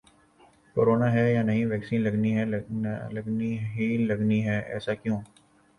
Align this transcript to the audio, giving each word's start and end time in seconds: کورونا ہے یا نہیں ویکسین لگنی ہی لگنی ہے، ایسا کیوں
کورونا 0.75 1.11
ہے 1.13 1.25
یا 1.33 1.41
نہیں 1.43 1.65
ویکسین 1.65 2.01
لگنی 2.01 3.51
ہی 3.75 3.95
لگنی 4.07 4.45
ہے، 4.47 4.59
ایسا 4.73 4.93
کیوں 4.95 5.19